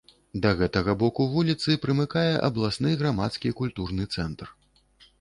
[0.45, 4.47] Да гэтага боку вуліцы прымыкае абласны грамадскі культурны цэнтр.